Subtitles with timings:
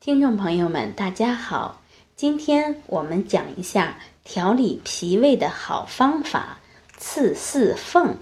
[0.00, 1.82] 听众朋友们，大家好，
[2.14, 6.60] 今天我们讲一下调理脾胃的好方法——
[6.96, 8.16] 刺四缝。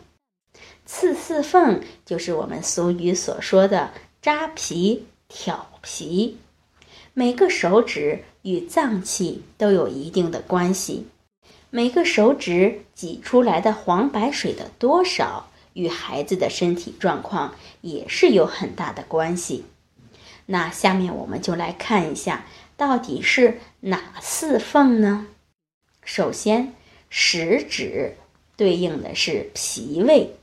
[0.86, 6.38] 刺四缝就是我们俗语所说的扎皮、挑皮。
[7.12, 11.06] 每个手指与脏器都有一定的关系，
[11.68, 19.66] 每个手指挤出来的黄白水的多少，与孩子的身体状况也是有很大的关系。
[20.46, 25.26] 那下面我们就来看一下，到底是哪四缝呢？
[26.04, 26.72] 首先，
[27.10, 28.16] 食指
[28.56, 30.36] 对应的是脾胃，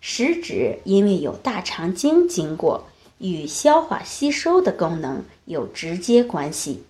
[0.00, 2.86] 食指因为有大肠经经过，
[3.18, 6.84] 与消化吸收的功能有直接关系。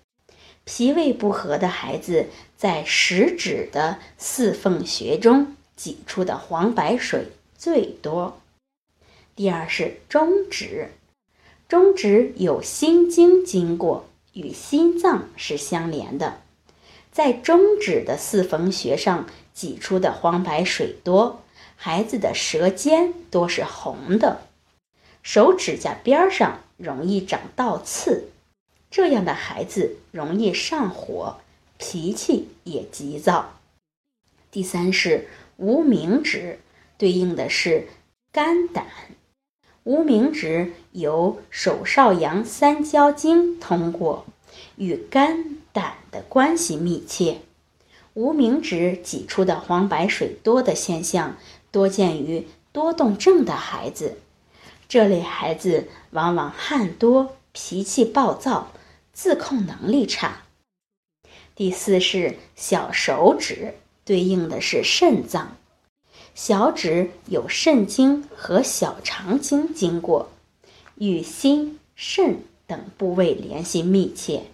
[0.64, 8.38] 脾胃不和的孩子，在食指的四缝穴中挤出的黄白水最多。
[9.34, 10.90] 第二是中指。
[11.72, 16.42] 中指有心经经过，与心脏是相连的，
[17.10, 21.40] 在中指的四缝穴上挤出的黄白水多，
[21.76, 24.42] 孩子的舌尖多是红的，
[25.22, 28.28] 手指甲边上容易长倒刺，
[28.90, 31.38] 这样的孩子容易上火，
[31.78, 33.58] 脾气也急躁。
[34.50, 36.58] 第三是无名指，
[36.98, 37.88] 对应的是
[38.30, 38.84] 肝胆。
[39.84, 44.24] 无名指由手少阳三焦经通过，
[44.76, 47.40] 与肝胆的关系密切。
[48.14, 51.36] 无名指挤出的黄白水多的现象，
[51.72, 54.18] 多见于多动症的孩子。
[54.88, 58.70] 这类孩子往往汗多、脾气暴躁、
[59.12, 60.42] 自控能力差。
[61.56, 63.74] 第四是小手指，
[64.04, 65.56] 对应的是肾脏。
[66.34, 70.30] 小指有肾经和小肠经经过，
[70.96, 74.44] 与心、肾等部位联系密切。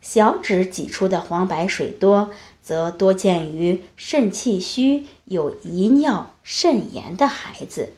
[0.00, 2.30] 小指挤出的黄白水多，
[2.62, 7.92] 则多见于肾气虚、有遗尿、肾炎的孩子。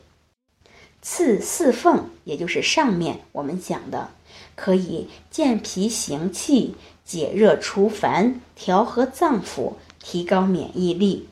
[1.01, 4.09] 刺四缝，也就是上面我们讲的，
[4.55, 6.75] 可以健脾行气、
[7.05, 11.27] 解热除烦、调和脏腑、提高免疫力。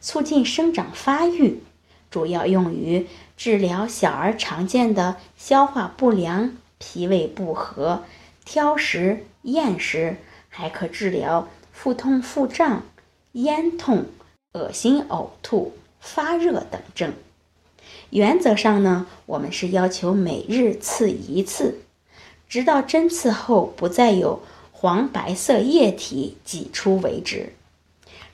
[0.00, 1.60] 促进生长发育，
[2.10, 3.06] 主要用于
[3.36, 8.04] 治疗小儿常见的消化不良、脾胃不和、
[8.44, 10.16] 挑食、厌食，
[10.48, 12.82] 还可治疗腹痛、腹胀、
[13.32, 14.06] 咽痛、
[14.54, 17.12] 恶心、呕吐、发热等症。
[18.10, 21.80] 原则上呢，我们是要求每日刺一次，
[22.48, 27.52] 直到针刺后不再有黄白色液体挤出为止。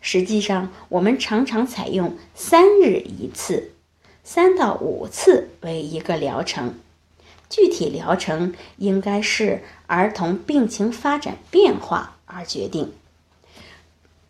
[0.00, 3.72] 实际上，我们常常采用三日一次，
[4.22, 6.74] 三到五次为一个疗程。
[7.48, 12.92] 具体疗程应该是儿童病情发展变化而决定。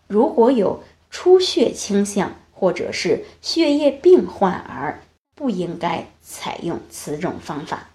[0.06, 5.02] 如果有出血倾向或者是血液病患儿，
[5.34, 7.88] 不应该采用此种方法。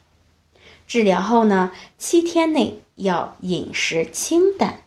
[0.88, 4.81] 治疗后呢，七天内要饮食清淡。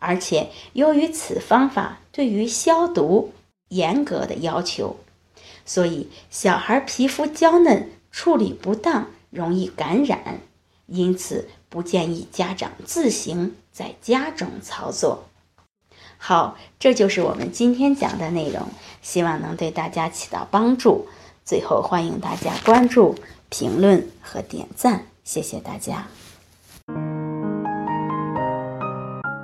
[0.00, 3.32] 而且，由于此方法对于消毒
[3.68, 4.96] 严格的要求，
[5.64, 10.40] 所以小孩皮肤娇嫩，处理不当容易感染，
[10.86, 15.26] 因此不建议家长自行在家中操作。
[16.16, 18.68] 好，这就是我们今天讲的内容，
[19.00, 21.06] 希望能对大家起到帮助。
[21.44, 23.14] 最后，欢迎大家关注、
[23.48, 26.08] 评论和点赞，谢谢大家。